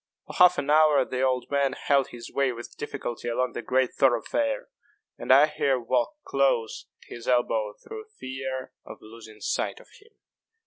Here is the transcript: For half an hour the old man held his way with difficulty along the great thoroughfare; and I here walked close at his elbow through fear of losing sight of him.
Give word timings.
For 0.25 0.33
half 0.37 0.57
an 0.57 0.71
hour 0.71 1.05
the 1.05 1.21
old 1.21 1.51
man 1.51 1.73
held 1.73 2.07
his 2.07 2.31
way 2.33 2.51
with 2.51 2.75
difficulty 2.75 3.27
along 3.27 3.53
the 3.53 3.61
great 3.61 3.93
thoroughfare; 3.93 4.67
and 5.19 5.31
I 5.31 5.45
here 5.45 5.79
walked 5.79 6.23
close 6.23 6.87
at 7.03 7.13
his 7.15 7.27
elbow 7.27 7.75
through 7.83 8.05
fear 8.19 8.73
of 8.83 8.97
losing 8.99 9.39
sight 9.41 9.79
of 9.79 9.89
him. 10.01 10.09